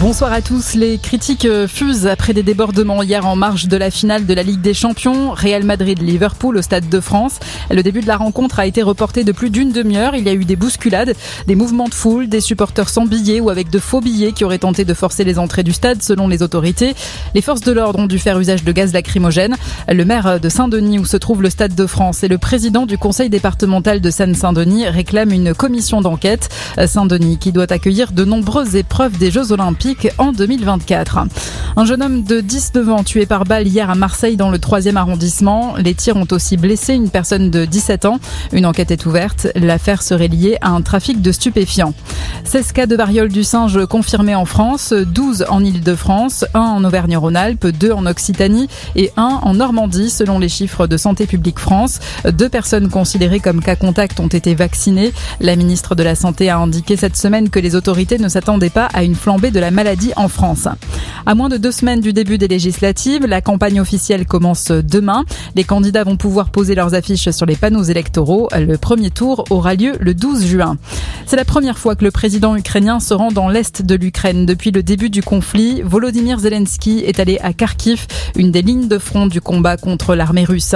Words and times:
Bonsoir 0.00 0.32
à 0.32 0.40
tous. 0.40 0.74
Les 0.74 0.96
critiques 0.96 1.44
euh, 1.44 1.66
fusent 1.66 2.06
après 2.06 2.32
des 2.32 2.44
débordements 2.44 3.02
hier 3.02 3.26
en 3.26 3.34
marge 3.34 3.66
de 3.66 3.76
la 3.76 3.90
finale 3.90 4.26
de 4.26 4.32
la 4.34 4.44
Ligue 4.44 4.60
des 4.60 4.72
Champions. 4.72 5.32
Real 5.32 5.64
Madrid-Liverpool 5.64 6.56
au 6.56 6.62
Stade 6.62 6.88
de 6.88 7.00
France. 7.00 7.40
Le 7.68 7.82
début 7.82 8.00
de 8.00 8.06
la 8.06 8.16
rencontre 8.16 8.60
a 8.60 8.66
été 8.66 8.80
reporté 8.84 9.24
de 9.24 9.32
plus 9.32 9.50
d'une 9.50 9.72
demi-heure. 9.72 10.14
Il 10.14 10.22
y 10.22 10.28
a 10.28 10.34
eu 10.34 10.44
des 10.44 10.54
bousculades, 10.54 11.16
des 11.48 11.56
mouvements 11.56 11.88
de 11.88 11.94
foule, 11.94 12.28
des 12.28 12.40
supporters 12.40 12.88
sans 12.88 13.06
billets 13.06 13.40
ou 13.40 13.50
avec 13.50 13.70
de 13.70 13.80
faux 13.80 14.00
billets 14.00 14.30
qui 14.30 14.44
auraient 14.44 14.58
tenté 14.58 14.84
de 14.84 14.94
forcer 14.94 15.24
les 15.24 15.36
entrées 15.36 15.64
du 15.64 15.72
stade 15.72 16.00
selon 16.00 16.28
les 16.28 16.44
autorités. 16.44 16.94
Les 17.34 17.42
forces 17.42 17.62
de 17.62 17.72
l'ordre 17.72 17.98
ont 17.98 18.06
dû 18.06 18.20
faire 18.20 18.38
usage 18.38 18.62
de 18.62 18.70
gaz 18.70 18.92
lacrymogène. 18.92 19.56
Le 19.88 20.04
maire 20.04 20.38
de 20.38 20.48
Saint-Denis 20.48 21.00
où 21.00 21.06
se 21.06 21.16
trouve 21.16 21.42
le 21.42 21.50
Stade 21.50 21.74
de 21.74 21.86
France 21.86 22.22
et 22.22 22.28
le 22.28 22.38
président 22.38 22.86
du 22.86 22.98
conseil 22.98 23.30
départemental 23.30 24.00
de 24.00 24.10
Seine-Saint-Denis 24.10 24.86
réclament 24.86 25.32
une 25.32 25.54
commission 25.54 26.02
d'enquête. 26.02 26.50
Saint-Denis 26.86 27.38
qui 27.38 27.50
doit 27.50 27.72
accueillir 27.72 28.12
de 28.12 28.24
nombreuses 28.24 28.76
épreuves 28.76 29.18
des 29.18 29.32
Jeux 29.32 29.50
Olympiques 29.50 29.87
en 30.18 30.32
2024. 30.32 31.18
Un 31.76 31.84
jeune 31.84 32.02
homme 32.02 32.22
de 32.22 32.40
19 32.40 32.88
ans 32.90 33.04
tué 33.04 33.24
par 33.24 33.44
balle 33.44 33.66
hier 33.66 33.88
à 33.88 33.94
Marseille 33.94 34.36
dans 34.36 34.50
le 34.50 34.58
3e 34.58 34.96
arrondissement. 34.96 35.76
Les 35.78 35.94
tirs 35.94 36.16
ont 36.16 36.26
aussi 36.30 36.56
blessé 36.56 36.94
une 36.94 37.08
personne 37.08 37.50
de 37.50 37.64
17 37.64 38.04
ans. 38.04 38.18
Une 38.52 38.66
enquête 38.66 38.90
est 38.90 39.06
ouverte. 39.06 39.46
L'affaire 39.54 40.02
serait 40.02 40.28
liée 40.28 40.58
à 40.60 40.70
un 40.70 40.82
trafic 40.82 41.22
de 41.22 41.32
stupéfiants. 41.32 41.94
16 42.44 42.72
cas 42.72 42.86
de 42.86 42.96
variole 42.96 43.28
du 43.28 43.44
singe 43.44 43.86
confirmés 43.86 44.34
en 44.34 44.44
France, 44.44 44.92
12 44.92 45.46
en 45.48 45.64
Ile-de-France, 45.64 46.44
1 46.54 46.60
en 46.60 46.84
Auvergne-Rhône-Alpes, 46.84 47.66
2 47.66 47.92
en 47.92 48.06
Occitanie 48.06 48.68
et 48.96 49.10
1 49.16 49.40
en 49.42 49.54
Normandie 49.54 50.10
selon 50.10 50.38
les 50.38 50.48
chiffres 50.48 50.86
de 50.86 50.96
Santé 50.96 51.26
publique 51.26 51.58
France. 51.58 52.00
Deux 52.30 52.48
personnes 52.48 52.90
considérées 52.90 53.40
comme 53.40 53.62
cas 53.62 53.76
contact 53.76 54.20
ont 54.20 54.28
été 54.28 54.54
vaccinées. 54.54 55.12
La 55.40 55.56
ministre 55.56 55.94
de 55.94 56.02
la 56.02 56.14
Santé 56.14 56.50
a 56.50 56.58
indiqué 56.58 56.96
cette 56.96 57.16
semaine 57.16 57.50
que 57.50 57.58
les 57.58 57.74
autorités 57.74 58.18
ne 58.18 58.28
s'attendaient 58.28 58.70
pas 58.70 58.88
à 58.94 59.02
une 59.02 59.14
flambée 59.14 59.50
de 59.50 59.60
la 59.60 59.70
maladie 59.78 60.10
en 60.16 60.26
France. 60.26 60.66
À 61.24 61.36
moins 61.36 61.48
de 61.48 61.56
deux 61.56 61.70
semaines 61.70 62.00
du 62.00 62.12
début 62.12 62.36
des 62.36 62.48
législatives, 62.48 63.26
la 63.26 63.40
campagne 63.40 63.80
officielle 63.80 64.26
commence 64.26 64.72
demain. 64.72 65.24
Les 65.54 65.62
candidats 65.62 66.02
vont 66.02 66.16
pouvoir 66.16 66.50
poser 66.50 66.74
leurs 66.74 66.94
affiches 66.94 67.30
sur 67.30 67.46
les 67.46 67.54
panneaux 67.54 67.84
électoraux. 67.84 68.48
Le 68.58 68.76
premier 68.76 69.10
tour 69.10 69.44
aura 69.50 69.74
lieu 69.74 69.92
le 70.00 70.14
12 70.14 70.46
juin. 70.46 70.78
C'est 71.26 71.36
la 71.36 71.44
première 71.44 71.78
fois 71.78 71.94
que 71.94 72.04
le 72.04 72.10
président 72.10 72.56
ukrainien 72.56 72.98
se 72.98 73.14
rend 73.14 73.30
dans 73.30 73.48
l'est 73.48 73.82
de 73.82 73.94
l'Ukraine 73.94 74.46
depuis 74.46 74.72
le 74.72 74.82
début 74.82 75.10
du 75.10 75.22
conflit. 75.22 75.82
Volodymyr 75.82 76.40
Zelensky 76.40 77.04
est 77.06 77.20
allé 77.20 77.38
à 77.40 77.52
Kharkiv, 77.52 78.06
une 78.34 78.50
des 78.50 78.62
lignes 78.62 78.88
de 78.88 78.98
front 78.98 79.26
du 79.26 79.40
combat 79.40 79.76
contre 79.76 80.16
l'armée 80.16 80.44
russe. 80.44 80.74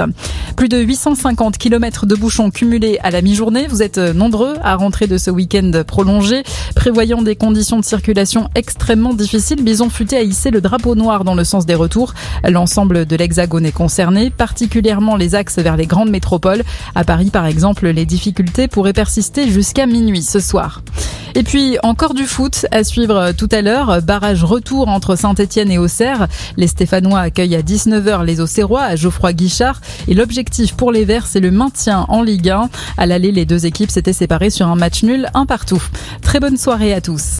Plus 0.55 0.69
de 0.69 0.77
850 0.77 1.57
km 1.57 2.05
de 2.05 2.15
bouchons 2.15 2.51
cumulés 2.51 2.99
à 3.03 3.11
la 3.11 3.21
mi-journée. 3.21 3.67
Vous 3.67 3.81
êtes 3.81 3.97
nombreux 3.97 4.55
à 4.63 4.75
rentrer 4.75 5.07
de 5.07 5.17
ce 5.17 5.29
week-end 5.29 5.71
prolongé, 5.85 6.43
prévoyant 6.75 7.21
des 7.21 7.35
conditions 7.35 7.79
de 7.79 7.83
circulation 7.85 8.49
difficile, 8.95 9.63
Bison 9.63 9.89
Futé 9.89 10.17
a 10.17 10.21
hissé 10.21 10.51
le 10.51 10.61
drapeau 10.61 10.95
noir 10.95 11.23
dans 11.23 11.35
le 11.35 11.43
sens 11.43 11.65
des 11.65 11.75
retours. 11.75 12.13
L'ensemble 12.47 13.05
de 13.05 13.15
l'Hexagone 13.15 13.65
est 13.65 13.71
concerné, 13.71 14.29
particulièrement 14.29 15.15
les 15.15 15.35
axes 15.35 15.57
vers 15.57 15.77
les 15.77 15.87
grandes 15.87 16.09
métropoles. 16.09 16.63
À 16.95 17.03
Paris, 17.03 17.29
par 17.31 17.45
exemple, 17.45 17.87
les 17.87 18.05
difficultés 18.05 18.67
pourraient 18.67 18.93
persister 18.93 19.49
jusqu'à 19.49 19.85
minuit 19.85 20.21
ce 20.21 20.39
soir. 20.39 20.81
Et 21.35 21.43
puis 21.43 21.77
encore 21.81 22.13
du 22.13 22.25
foot 22.25 22.67
à 22.71 22.83
suivre 22.83 23.31
tout 23.31 23.49
à 23.51 23.61
l'heure. 23.61 24.01
Barrage 24.03 24.43
retour 24.43 24.87
entre 24.87 25.15
Saint-Etienne 25.15 25.71
et 25.71 25.79
Auxerre. 25.79 26.27
Les 26.57 26.67
Stéphanois 26.67 27.21
accueillent 27.21 27.55
à 27.55 27.61
19h 27.61 28.23
les 28.23 28.39
Auxerrois 28.39 28.83
à 28.83 28.95
Geoffroy 28.95 29.33
Guichard. 29.33 29.81
Et 30.07 30.13
l'objectif 30.13 30.75
pour 30.75 30.91
les 30.91 31.05
Verts, 31.05 31.25
c'est 31.25 31.39
le 31.39 31.49
maintien 31.49 32.05
en 32.07 32.21
Ligue 32.21 32.49
1. 32.49 32.69
À 32.97 33.05
l'aller, 33.07 33.31
les 33.31 33.45
deux 33.45 33.65
équipes 33.65 33.89
s'étaient 33.89 34.13
séparées 34.13 34.51
sur 34.51 34.67
un 34.67 34.75
match 34.75 35.01
nul, 35.01 35.27
un 35.33 35.47
partout. 35.47 35.81
Très 36.21 36.39
bonne 36.39 36.57
soirée 36.57 36.93
à 36.93 37.01
tous. 37.01 37.31